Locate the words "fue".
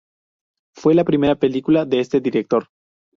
0.73-0.95